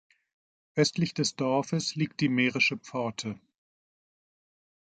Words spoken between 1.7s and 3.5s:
liegt die Mährische Pforte.